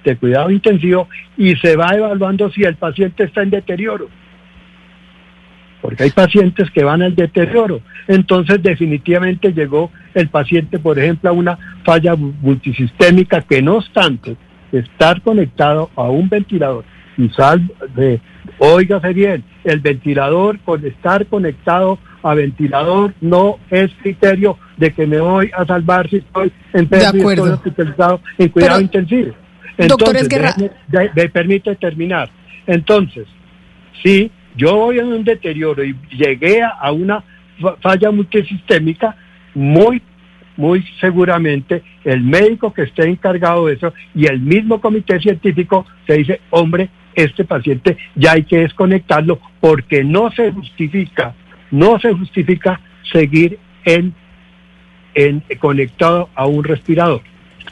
de 0.04 0.16
cuidado 0.16 0.50
intensivo 0.50 1.08
y 1.36 1.54
se 1.54 1.76
va 1.76 1.94
evaluando 1.94 2.50
si 2.50 2.64
el 2.64 2.74
paciente 2.74 3.22
está 3.22 3.42
en 3.42 3.50
deterioro. 3.50 4.08
Porque 5.80 6.02
hay 6.02 6.10
pacientes 6.10 6.68
que 6.72 6.82
van 6.82 7.00
al 7.00 7.14
deterioro. 7.14 7.82
Entonces 8.08 8.60
definitivamente 8.60 9.52
llegó 9.52 9.92
el 10.12 10.28
paciente, 10.28 10.80
por 10.80 10.98
ejemplo, 10.98 11.30
a 11.30 11.32
una 11.32 11.56
falla 11.84 12.16
multisistémica 12.16 13.42
que 13.42 13.62
no 13.62 13.76
obstante 13.76 14.36
estar 14.72 15.22
conectado 15.22 15.88
a 15.94 16.10
un 16.10 16.28
ventilador 16.28 16.84
sal 17.28 17.60
de, 17.94 18.20
Óigase 18.58 19.12
bien, 19.12 19.44
el 19.64 19.80
ventilador, 19.80 20.58
con 20.60 20.84
estar 20.86 21.26
conectado 21.26 21.98
a 22.22 22.34
ventilador, 22.34 23.14
no 23.20 23.58
es 23.70 23.90
criterio 24.02 24.58
de 24.76 24.92
que 24.92 25.06
me 25.06 25.20
voy 25.20 25.50
a 25.56 25.64
salvar 25.64 26.08
si 26.08 26.16
estoy 26.16 26.52
en 26.72 26.88
hospitalizado 27.38 28.20
en 28.38 28.48
cuidado 28.48 28.80
intensivo. 28.80 29.34
Entonces, 29.78 30.28
me, 30.90 31.28
permite 31.28 31.74
terminar. 31.76 32.30
Entonces, 32.66 33.26
si 34.02 34.30
yo 34.56 34.76
voy 34.76 34.98
en 34.98 35.06
un 35.06 35.24
deterioro 35.24 35.82
y 35.82 35.96
llegué 36.10 36.62
a 36.62 36.92
una 36.92 37.24
falla 37.80 38.10
multisistémica, 38.10 39.16
muy 39.54 40.02
muy 40.56 40.84
seguramente 41.00 41.82
el 42.04 42.20
médico 42.20 42.74
que 42.74 42.82
esté 42.82 43.08
encargado 43.08 43.66
de 43.66 43.74
eso 43.74 43.94
y 44.14 44.26
el 44.26 44.40
mismo 44.40 44.78
comité 44.78 45.18
científico 45.18 45.86
se 46.06 46.18
dice, 46.18 46.40
hombre, 46.50 46.90
este 47.14 47.44
paciente 47.44 47.96
ya 48.14 48.32
hay 48.32 48.44
que 48.44 48.58
desconectarlo 48.58 49.40
porque 49.60 50.04
no 50.04 50.30
se 50.30 50.52
justifica, 50.52 51.34
no 51.70 51.98
se 51.98 52.12
justifica 52.12 52.80
seguir 53.12 53.58
en, 53.84 54.14
en 55.14 55.42
conectado 55.58 56.28
a 56.34 56.46
un 56.46 56.64
respirador. 56.64 57.22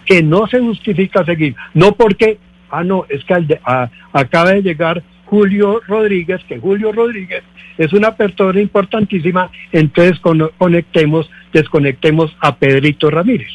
Que 0.04 0.22
no 0.22 0.46
se 0.46 0.60
justifica 0.60 1.24
seguir, 1.24 1.54
no 1.74 1.92
porque, 1.92 2.38
ah, 2.70 2.84
no, 2.84 3.04
es 3.08 3.24
que 3.24 3.60
acaba 4.12 4.50
de 4.52 4.62
llegar 4.62 5.02
Julio 5.26 5.80
Rodríguez, 5.86 6.42
que 6.48 6.58
Julio 6.58 6.92
Rodríguez 6.92 7.42
es 7.76 7.92
una 7.92 8.16
persona 8.16 8.60
importantísima, 8.60 9.50
entonces 9.72 10.18
conectemos, 10.58 11.30
desconectemos 11.52 12.36
a 12.40 12.56
Pedrito 12.56 13.10
Ramírez. 13.10 13.50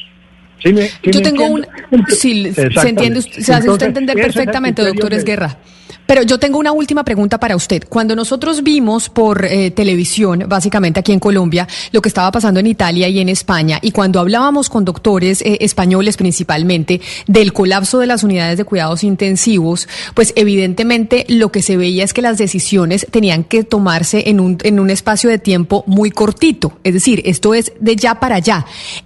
Yo 0.64 1.22
tengo 1.22 1.46
un... 1.46 1.66
Sí, 2.10 2.52
se 2.54 2.90
entiende, 2.90 3.22
se 3.22 3.54
hace 3.54 3.70
usted 3.70 3.88
entender 3.88 4.16
perfectamente, 4.16 4.82
doctor 4.84 5.14
Esguerra. 5.14 5.58
Pero 6.06 6.24
yo 6.24 6.38
tengo 6.38 6.60
una 6.60 6.72
última 6.72 7.04
pregunta 7.04 7.40
para 7.40 7.56
usted. 7.56 7.84
Cuando 7.88 8.16
nosotros 8.16 8.64
vimos 8.64 9.10
por 9.10 9.46
eh, 9.46 9.72
televisión, 9.72 10.46
básicamente 10.48 11.00
aquí 11.00 11.12
en 11.12 11.20
Colombia, 11.20 11.68
lo 11.92 12.02
que 12.02 12.10
estaba 12.10 12.32
pasando 12.32 12.60
en 12.60 12.68
Italia 12.68 13.08
y 13.08 13.20
en 13.20 13.30
España, 13.30 13.80
y 13.82 13.92
cuando 13.92 14.20
hablábamos 14.20 14.70
con 14.70 14.86
doctores 14.86 15.42
eh, 15.42 15.60
españoles 15.62 16.18
principalmente 16.18 17.02
del 17.28 17.54
colapso 17.54 18.00
de 18.00 18.08
las 18.08 18.24
unidades 18.24 18.58
de 18.58 18.66
cuidados 18.66 19.04
intensivos, 19.04 19.88
pues 20.14 20.34
evidentemente 20.36 21.26
lo 21.30 21.52
que 21.52 21.62
se 21.62 21.78
veía 21.78 22.04
es 22.04 22.14
que 22.14 22.22
las 22.22 22.38
decisiones 22.38 23.08
tenían 23.10 23.44
que 23.44 23.64
tomarse 23.64 24.30
en 24.30 24.40
un, 24.40 24.58
en 24.64 24.80
un 24.80 24.90
espacio 24.90 25.30
de 25.30 25.40
tiempo 25.40 25.84
muy 25.88 26.12
cortito. 26.12 26.74
Es 26.84 26.94
decir, 26.94 27.22
esto 27.26 27.54
es 27.54 27.72
de 27.80 27.96
ya 27.96 28.20
para 28.20 28.36
allá. 28.36 28.66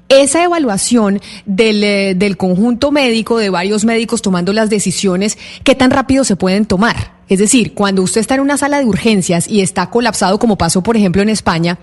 Esa 0.09 0.43
evaluación 0.43 1.21
del, 1.45 1.83
eh, 1.83 2.15
del 2.15 2.37
conjunto 2.37 2.91
médico, 2.91 3.37
de 3.37 3.49
varios 3.49 3.85
médicos 3.85 4.21
tomando 4.21 4.53
las 4.53 4.69
decisiones, 4.69 5.37
¿qué 5.63 5.75
tan 5.75 5.91
rápido 5.91 6.23
se 6.23 6.35
pueden 6.35 6.65
tomar? 6.65 6.86
Es 7.29 7.39
decir, 7.39 7.73
cuando 7.73 8.01
usted 8.03 8.21
está 8.21 8.35
en 8.35 8.41
una 8.41 8.57
sala 8.57 8.79
de 8.79 8.85
urgencias 8.85 9.47
y 9.49 9.61
está 9.61 9.89
colapsado, 9.89 10.39
como 10.39 10.57
pasó, 10.57 10.81
por 10.81 10.95
ejemplo, 10.95 11.21
en 11.21 11.29
España, 11.29 11.77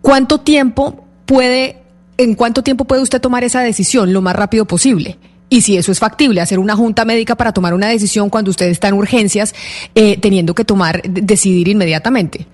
¿cuánto 0.00 0.40
tiempo 0.40 1.06
puede, 1.26 1.76
en 2.16 2.34
cuánto 2.34 2.62
tiempo 2.62 2.84
puede 2.84 3.02
usted 3.02 3.20
tomar 3.20 3.44
esa 3.44 3.60
decisión 3.60 4.12
lo 4.12 4.20
más 4.20 4.34
rápido 4.34 4.64
posible? 4.64 5.18
Y 5.48 5.62
si 5.62 5.76
eso 5.76 5.90
es 5.90 5.98
factible, 5.98 6.40
hacer 6.40 6.58
una 6.58 6.76
junta 6.76 7.04
médica 7.04 7.34
para 7.34 7.52
tomar 7.52 7.74
una 7.74 7.88
decisión 7.88 8.30
cuando 8.30 8.50
usted 8.50 8.66
está 8.66 8.88
en 8.88 8.94
urgencias, 8.94 9.54
eh, 9.94 10.16
teniendo 10.18 10.54
que 10.54 10.64
tomar, 10.64 11.02
decidir 11.02 11.68
inmediatamente. 11.68 12.46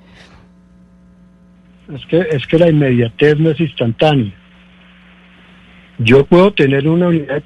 Es 1.95 2.05
que, 2.07 2.21
es 2.21 2.47
que 2.47 2.59
la 2.59 2.69
inmediatez 2.69 3.39
no 3.39 3.51
es 3.51 3.61
instantánea. 3.61 4.33
Yo 5.99 6.25
puedo 6.27 6.53
tener 6.53 6.89
una 6.89 7.09
unidad 7.09 7.43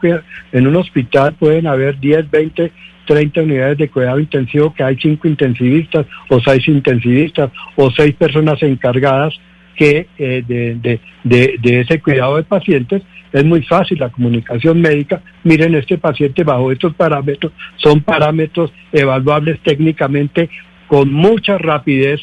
en 0.53 0.67
un 0.67 0.77
hospital 0.77 1.35
pueden 1.35 1.67
haber 1.67 1.99
10, 2.01 2.31
20, 2.31 2.73
30 3.07 3.43
unidades 3.43 3.79
de 3.79 3.89
cuidado 3.89 4.21
intensivo, 4.21 4.75
que 4.75 4.83
hay 4.83 4.97
5 4.97 5.27
intensivistas 5.29 6.07
o 6.29 6.41
6 6.41 6.69
intensivistas 6.69 7.51
o 7.77 7.91
6 7.91 8.15
personas 8.15 8.63
encargadas 8.63 9.35
que 9.77 10.07
eh, 10.19 10.43
de, 10.47 11.01
de, 11.25 11.81
ese 11.81 12.01
cuidado 12.01 12.37
de 12.37 12.43
pacientes. 12.43 13.03
Es 13.33 13.45
muy 13.45 13.63
fácil 13.63 13.99
la 14.01 14.11
comunicación 14.11 14.81
médica. 14.81 15.23
Miren, 15.45 15.75
este 15.77 15.99
paciente 15.99 16.43
bajo 16.43 16.73
estos 16.73 16.95
parámetros 16.95 17.53
son 17.77 18.01
parámetros 18.01 18.73
evaluables 18.93 19.61
técnicamente 19.61 20.51
con 20.89 21.13
mucha 21.13 21.57
rapidez 21.57 22.21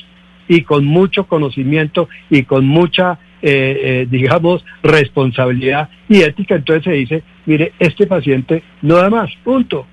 y 0.50 0.62
con 0.62 0.86
mucho 0.86 1.26
conocimiento 1.26 2.10
y 2.30 2.44
con 2.44 2.66
mucha 2.66 3.18
eh, 3.40 4.02
eh, 4.02 4.08
digamos, 4.10 4.66
responsabilidad 4.82 5.90
y 6.10 6.22
ética. 6.22 6.56
Entonces 6.56 6.84
se 6.84 6.92
dice, 6.92 7.24
mire, 7.46 7.74
este 7.78 8.08
paciente 8.08 8.64
no 8.82 8.96
da 8.96 9.10
más, 9.10 9.30
punto. 9.44 9.86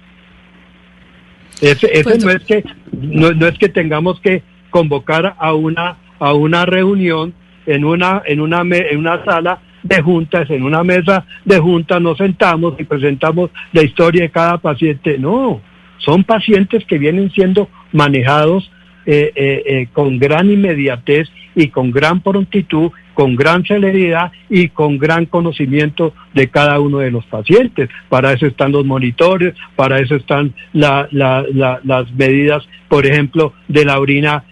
Ese, 1.61 1.89
ese 1.93 2.19
no 2.19 2.31
es 2.31 2.45
que 2.45 2.65
no, 2.93 3.33
no 3.33 3.47
es 3.47 3.59
que 3.59 3.69
tengamos 3.69 4.21
que 4.21 4.43
convocar 4.71 5.37
a 5.39 5.55
una 5.55 5.97
a 6.19 6.33
una 6.33 6.67
reunión 6.67 7.35
en 7.67 7.85
una 7.85 8.23
en 8.27 8.41
una 8.41 8.63
en 8.63 8.99
una 8.99 9.25
sala 9.25 9.61
de 9.83 10.01
juntas, 10.03 10.51
en 10.51 10.63
una 10.63 10.83
mesa 10.83 11.27
de 11.45 11.59
juntas 11.59 12.01
nos 12.01 12.19
sentamos 12.19 12.75
y 12.79 12.85
presentamos 12.85 13.51
la 13.73 13.83
historia 13.83 14.23
de 14.23 14.31
cada 14.31 14.59
paciente. 14.59 15.19
No, 15.19 15.61
son 15.99 16.25
pacientes 16.25 16.85
que 16.87 16.99
vienen 16.99 17.31
siendo 17.31 17.69
manejados 17.93 18.71
eh, 19.07 19.33
eh, 19.35 19.63
eh, 19.67 19.89
con 19.93 20.19
gran 20.19 20.51
inmediatez 20.51 21.29
y 21.55 21.69
con 21.69 21.91
gran 21.91 22.21
prontitud, 22.21 22.91
con 23.13 23.37
gran 23.37 23.65
celeridad 23.65 24.33
y 24.49 24.69
con 24.69 24.99
gran 24.99 25.27
conocimiento 25.27 26.15
de 26.33 26.49
cada 26.49 26.81
uno 26.81 26.99
de 26.99 27.11
los 27.11 27.25
pacientes. 27.27 27.91
Para 28.09 28.33
eso 28.33 28.47
están 28.47 28.73
los 28.73 28.85
monitores, 28.85 29.55
para 29.77 29.99
eso 30.01 30.17
están 30.17 30.55
las 30.73 32.13
medidas, 32.17 32.67
por 32.89 33.07
ejemplo, 33.07 33.53
de 33.69 33.85
la 33.85 34.01
orina 34.01 34.45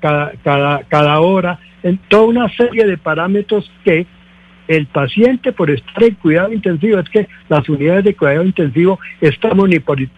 cada, 0.00 0.32
cada, 0.42 0.82
cada 0.88 1.20
hora, 1.20 1.60
en 1.82 1.98
toda 2.08 2.24
una 2.24 2.48
serie 2.56 2.84
de 2.84 2.98
parámetros 2.98 3.70
que 3.84 4.06
el 4.70 4.86
paciente 4.86 5.50
por 5.50 5.68
estar 5.68 6.00
en 6.04 6.14
cuidado 6.14 6.52
intensivo, 6.52 7.00
es 7.00 7.08
que 7.08 7.26
las 7.48 7.68
unidades 7.68 8.04
de 8.04 8.14
cuidado 8.14 8.44
intensivo 8.44 9.00
están 9.20 9.58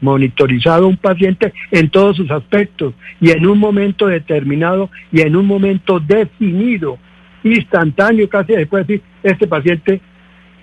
monitorizado 0.02 0.87
un 0.87 0.99
paciente 0.99 1.54
en 1.71 1.88
todos 1.88 2.18
sus 2.18 2.30
aspectos 2.30 2.92
y 3.18 3.30
en 3.30 3.47
un 3.47 3.59
momento 3.59 4.09
determinado 4.09 4.90
y 5.11 5.23
en 5.23 5.37
un 5.37 5.47
momento 5.47 6.00
definido, 6.00 6.99
instantáneo 7.42 8.28
casi 8.28 8.52
después 8.52 8.87
decir, 8.87 9.02
este 9.23 9.47
paciente 9.47 10.02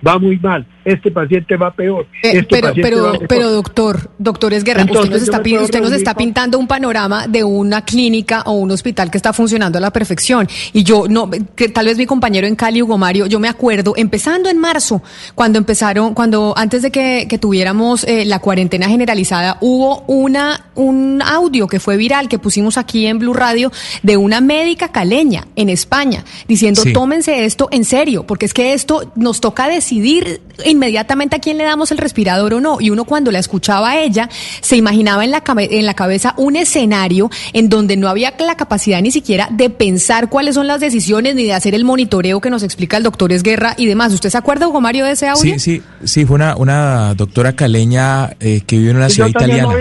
va 0.08 0.20
muy 0.20 0.38
mal, 0.38 0.68
este 0.94 1.12
paciente 1.12 1.56
va 1.56 1.72
peor. 1.72 2.06
Eh, 2.24 2.40
este 2.40 2.48
pero, 2.50 2.74
pero, 2.74 3.14
pero 3.28 3.52
doctor, 3.52 4.10
doctor 4.18 4.54
Esguerra, 4.54 4.84
usted 4.84 5.10
nos, 5.10 5.22
está, 5.22 5.42
usted 5.62 5.82
nos 5.82 5.92
está 5.92 6.16
pintando 6.16 6.58
un 6.58 6.68
panorama 6.68 7.28
de 7.28 7.44
una 7.44 7.84
clínica 7.84 8.42
o 8.46 8.54
un 8.54 8.72
hospital 8.72 9.12
que 9.12 9.18
está 9.18 9.34
funcionando 9.34 9.78
a 9.78 9.82
la 9.82 9.92
perfección. 9.92 10.48
Y 10.74 10.84
yo, 10.84 11.06
no, 11.08 11.30
que 11.56 11.70
tal 11.70 11.86
vez 11.86 11.98
mi 11.98 12.06
compañero 12.06 12.48
en 12.48 12.56
Cali, 12.56 12.82
Hugo 12.82 12.98
Mario, 12.98 13.28
yo 13.28 13.40
me 13.40 13.48
acuerdo, 13.48 13.94
empezando 13.96 14.50
en 14.50 14.58
marzo, 14.58 15.02
cuando 15.36 15.58
empezaron, 15.58 16.14
cuando 16.14 16.54
antes 16.58 16.82
de 16.82 16.92
que, 16.92 17.28
que 17.30 17.38
tuviéramos 17.38 18.04
eh, 18.04 18.26
la 18.26 18.40
cuarentena 18.40 18.88
generalizada, 18.88 19.58
hubo 19.62 20.04
una, 20.08 20.66
un 20.76 21.22
audio 21.22 21.68
que 21.68 21.80
fue 21.80 21.98
viral 21.98 22.28
que 22.28 22.40
pusimos 22.40 22.78
aquí 22.78 23.06
en 23.06 23.20
Blue 23.20 23.34
Radio 23.34 23.72
de 24.04 24.18
una 24.18 24.42
médica 24.42 24.90
caleña 24.92 25.48
en 25.56 25.70
España 25.70 26.24
diciendo, 26.48 26.84
tómense 26.94 27.46
esto 27.46 27.68
en 27.72 27.86
serio, 27.86 28.26
porque 28.26 28.46
es 28.46 28.54
que 28.54 28.74
esto 28.74 29.12
nos 29.16 29.42
toca 29.42 29.68
decidir 29.68 30.42
inmediatamente 30.80 31.36
a 31.36 31.40
quién 31.40 31.58
le 31.58 31.66
damos 31.66 31.92
el 31.92 31.98
respirador 31.98 32.54
o 32.54 32.62
no. 32.62 32.78
Y 32.80 32.90
uno 32.90 33.04
cuando 33.04 33.32
la 33.32 33.40
escuchaba 33.40 33.92
a 33.92 34.00
ella, 34.00 34.30
se 34.62 34.78
imaginaba 34.78 35.26
en 35.26 35.32
la, 35.32 35.44
en 35.46 35.86
la 35.86 35.94
cabeza 35.94 36.34
un 36.38 36.56
escenario 36.56 37.30
en 37.54 37.68
donde 37.68 37.98
no 37.98 38.08
había 38.08 38.34
la 38.40 38.56
capacidad 38.56 39.02
ni 39.02 39.12
siquiera 39.12 39.50
de 39.52 39.70
pensar 39.70 40.30
cuáles 40.30 40.56
son 40.56 40.68
las 40.68 40.80
decisiones 40.80 41.36
ni 41.36 41.44
de 41.44 41.54
hacer 41.54 41.76
el 41.76 41.84
monitoreo 41.84 42.40
que 42.40 42.50
nos 42.50 42.64
explica 42.64 42.96
el 42.96 43.04
doctor 43.04 43.34
Esguerra 43.34 43.74
y 43.78 43.86
demás. 43.86 44.14
¿Usted 44.14 44.30
se 44.30 44.38
acuerda, 44.38 44.68
Hugo 44.68 44.80
Mario, 44.80 45.06
de 45.06 45.12
ese 45.12 45.28
audio? 45.28 45.54
Sí, 45.56 45.60
sí, 45.60 45.82
sí, 46.04 46.26
fue 46.26 46.36
una, 46.36 46.56
una 46.56 47.14
doctora 47.16 47.54
caleña 47.54 48.32
eh, 48.40 48.62
que 48.66 48.78
vive 48.78 48.92
en 48.92 48.98
una 48.98 49.10
ciudad 49.10 49.30
italiana. 49.30 49.76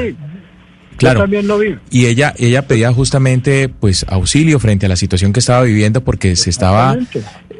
Claro. 0.99 1.21
también 1.21 1.47
lo 1.47 1.59
vi. 1.59 1.77
Y 1.91 2.07
ella, 2.07 2.35
ella 2.37 2.67
pedía 2.67 2.93
justamente 2.93 3.69
pues 3.69 4.05
auxilio 4.09 4.59
frente 4.59 4.87
a 4.87 4.89
la 4.89 4.97
situación 4.97 5.33
que 5.33 5.41
estaba 5.41 5.63
viviendo 5.63 6.03
porque 6.03 6.35
se 6.35 6.51
estaba 6.51 6.97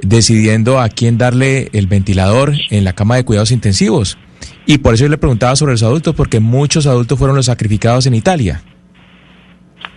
decidiendo 0.03 0.81
a 0.81 0.89
quién 0.89 1.19
darle 1.19 1.69
el 1.73 1.87
ventilador 1.87 2.53
en 2.71 2.85
la 2.85 2.93
cama 2.95 3.17
de 3.17 3.25
cuidados 3.25 3.53
intensivos. 3.53 4.19
Y 4.67 4.79
por 4.79 4.95
eso 4.95 5.05
yo 5.05 5.09
le 5.09 5.19
preguntaba 5.19 5.57
sobre 5.57 5.73
los 5.73 5.83
adultos, 5.83 6.15
porque 6.15 6.41
muchos 6.41 6.87
adultos 6.87 7.19
fueron 7.19 7.37
los 7.37 7.47
sacrificados 7.47 8.07
en 8.07 8.15
Italia. 8.15 8.61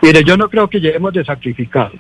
Mire, 0.02 0.24
yo 0.24 0.38
no 0.38 0.50
creo 0.50 0.70
que 0.70 0.80
lleguemos 0.80 1.14
de 1.14 1.26
sacrificados. 1.26 2.00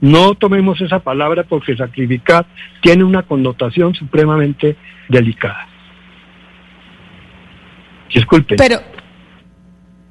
No 0.00 0.34
tomemos 0.34 0.80
esa 0.80 0.98
palabra 0.98 1.44
porque 1.44 1.76
sacrificar 1.76 2.44
tiene 2.82 3.04
una 3.04 3.22
connotación 3.22 3.94
supremamente 3.94 4.76
delicada. 5.08 5.66
Disculpen. 8.12 8.58
Pero, 8.58 8.80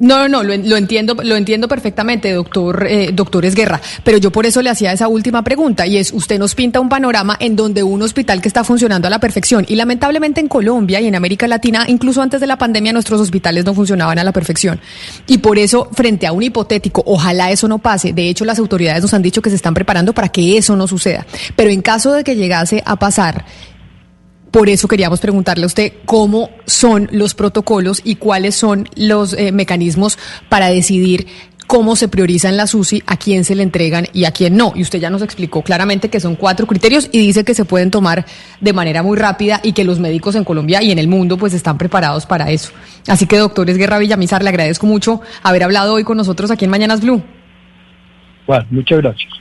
no, 0.02 0.28
no, 0.28 0.42
lo, 0.42 0.58
lo, 0.58 0.78
entiendo, 0.78 1.16
lo 1.24 1.36
entiendo 1.36 1.68
perfectamente, 1.68 2.34
doctor, 2.34 2.88
eh, 2.90 3.12
doctor 3.14 3.46
Esguerra, 3.46 3.80
pero 4.04 4.18
yo 4.18 4.32
por 4.32 4.48
eso 4.48 4.64
le 4.64 4.72
hacía 4.72 4.92
esa 4.92 5.08
última 5.08 5.44
pregunta 5.44 5.86
y 5.86 5.98
es, 5.98 6.12
usted 6.12 6.40
nos 6.40 6.56
pinta 6.56 6.80
un 6.80 6.90
panorama 6.90 7.38
en 7.40 7.56
donde 7.56 7.84
un 7.84 8.02
hospital 8.02 8.42
que 8.42 8.48
está 8.48 8.64
funcionando 8.64 9.08
a 9.08 9.12
la 9.12 9.20
perfección 9.20 9.64
y 9.68 9.76
lamentablemente 9.76 10.42
en 10.42 10.48
Colombia 10.48 11.00
y 11.02 11.08
en 11.08 11.14
América 11.14 11.48
Latina, 11.48 11.86
incluso 11.88 12.20
antes 12.20 12.42
de 12.42 12.48
la 12.48 12.58
pandemia, 12.58 12.94
nuestros 12.94 13.22
hospitales 13.22 13.64
no 13.64 13.76
funcionaban 13.76 14.18
a 14.18 14.24
la 14.24 14.32
perfección. 14.32 14.82
Y 15.28 15.38
por 15.38 15.60
eso, 15.60 15.88
frente 15.94 16.26
a 16.26 16.32
un 16.32 16.42
hipotético, 16.42 17.04
ojalá 17.06 17.52
eso 17.52 17.68
no 17.68 17.78
pase, 17.78 18.12
de 18.12 18.28
hecho 18.28 18.44
las 18.44 18.58
autoridades 18.58 19.04
nos 19.04 19.14
han 19.14 19.22
dicho 19.22 19.44
que 19.44 19.52
se 19.52 19.56
están 19.56 19.76
preparando 19.76 20.14
para 20.14 20.30
que 20.30 20.58
eso 20.58 20.76
no 20.76 20.88
suceda, 20.88 21.28
pero 21.56 21.70
en 21.70 21.84
caso 21.84 22.12
de 22.12 22.24
que 22.24 22.36
llegase 22.36 22.82
a 22.88 22.96
pasar, 22.96 23.46
por 24.52 24.70
eso 24.70 24.88
queríamos 24.88 25.22
preguntarle 25.22 25.64
a 25.64 25.68
usted 25.68 25.94
cómo 26.06 26.50
son 26.66 27.08
los 27.12 27.34
protocolos 27.34 28.02
y 28.04 28.16
cuáles 28.16 28.56
son 28.56 28.90
los 28.96 29.34
eh, 29.34 29.52
mecanismos 29.52 30.20
para 30.50 30.68
decidir 30.68 31.28
cómo 31.72 31.96
se 31.96 32.10
priorizan 32.10 32.58
las 32.58 32.76
UCI, 32.76 33.02
a 33.08 33.16
quién 33.16 33.46
se 33.46 33.56
le 33.56 33.64
entregan 33.64 34.06
y 34.12 34.26
a 34.26 34.32
quién 34.32 34.58
no. 34.58 34.74
Y 34.76 34.82
usted 34.82 35.00
ya 35.00 35.10
nos 35.10 35.22
explicó 35.22 35.62
claramente 35.62 36.10
que 36.10 36.20
son 36.20 36.36
cuatro 36.36 36.68
criterios 36.68 37.08
y 37.14 37.20
dice 37.20 37.46
que 37.46 37.54
se 37.54 37.64
pueden 37.64 37.92
tomar 37.92 38.26
de 38.60 38.74
manera 38.74 39.04
muy 39.04 39.18
rápida 39.18 39.62
y 39.64 39.72
que 39.72 39.86
los 39.86 39.98
médicos 39.98 40.36
en 40.36 40.44
Colombia 40.44 40.84
y 40.84 40.92
en 40.92 41.00
el 41.00 41.08
mundo 41.08 41.38
pues 41.38 41.54
están 41.54 41.78
preparados 41.78 42.26
para 42.26 42.52
eso. 42.52 42.74
Así 43.08 43.26
que, 43.26 43.38
doctores 43.38 43.78
Guerra 43.78 44.00
Villamizar, 44.00 44.44
le 44.44 44.50
agradezco 44.50 44.86
mucho 44.86 45.22
haber 45.44 45.64
hablado 45.64 45.94
hoy 45.94 46.04
con 46.04 46.18
nosotros 46.18 46.52
aquí 46.52 46.66
en 46.66 46.72
Mañanas 46.72 47.00
Blue. 47.00 47.24
Bueno, 48.46 48.66
muchas 48.70 48.98
gracias. 48.98 49.32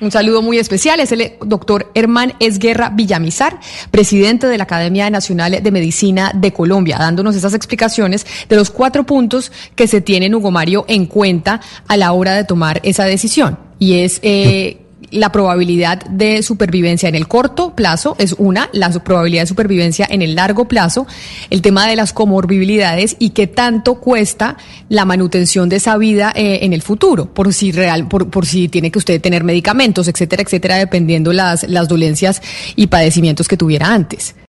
Un 0.00 0.10
saludo 0.10 0.42
muy 0.42 0.58
especial 0.58 1.00
es 1.00 1.10
el 1.12 1.32
doctor 1.40 1.90
Hermán 1.94 2.34
Esguerra 2.38 2.90
Villamizar, 2.90 3.58
presidente 3.90 4.46
de 4.46 4.58
la 4.58 4.64
Academia 4.64 5.08
Nacional 5.08 5.62
de 5.62 5.70
Medicina 5.70 6.32
de 6.34 6.52
Colombia, 6.52 6.98
dándonos 6.98 7.34
esas 7.34 7.54
explicaciones 7.54 8.26
de 8.48 8.56
los 8.56 8.70
cuatro 8.70 9.04
puntos 9.04 9.50
que 9.74 9.86
se 9.86 10.02
tienen, 10.02 10.34
Hugo 10.34 10.50
Mario, 10.50 10.84
en 10.88 11.06
cuenta 11.06 11.62
a 11.88 11.96
la 11.96 12.12
hora 12.12 12.34
de 12.34 12.44
tomar 12.44 12.80
esa 12.82 13.04
decisión. 13.04 13.58
Y 13.78 14.00
es 14.00 14.20
eh, 14.22 14.85
la 15.10 15.32
probabilidad 15.32 16.04
de 16.06 16.42
supervivencia 16.42 17.08
en 17.08 17.14
el 17.14 17.26
corto 17.26 17.74
plazo 17.74 18.16
es 18.18 18.34
una, 18.38 18.68
la 18.72 18.90
probabilidad 18.90 19.42
de 19.42 19.46
supervivencia 19.48 20.06
en 20.08 20.22
el 20.22 20.34
largo 20.34 20.68
plazo, 20.68 21.06
el 21.50 21.62
tema 21.62 21.88
de 21.88 21.96
las 21.96 22.12
comorbilidades 22.12 23.16
y 23.18 23.30
qué 23.30 23.46
tanto 23.46 23.96
cuesta 23.96 24.56
la 24.88 25.04
manutención 25.04 25.68
de 25.68 25.76
esa 25.76 25.96
vida 25.98 26.32
eh, 26.36 26.60
en 26.62 26.72
el 26.72 26.82
futuro, 26.82 27.26
por 27.26 27.52
si 27.52 27.72
real, 27.72 28.06
por, 28.06 28.30
por 28.30 28.46
si 28.46 28.68
tiene 28.68 28.90
que 28.90 28.98
usted 28.98 29.20
tener 29.20 29.42
medicamentos, 29.42 30.06
etcétera, 30.06 30.42
etcétera, 30.42 30.76
dependiendo 30.76 31.32
las, 31.32 31.68
las 31.68 31.88
dolencias 31.88 32.40
y 32.76 32.86
padecimientos 32.86 33.48
que 33.48 33.56
tuviera 33.56 33.92
antes. 33.92 34.36